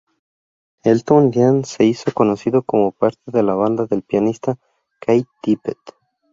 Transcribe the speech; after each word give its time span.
Elton 0.83 1.29
Dean 1.29 1.63
se 1.63 1.83
hizo 1.85 2.11
conocido 2.11 2.63
como 2.63 2.91
parte 2.91 3.21
de 3.27 3.43
la 3.43 3.53
banda 3.53 3.85
del 3.85 4.01
pianista 4.01 4.57
Keith 4.99 5.27
Tippett. 5.43 5.77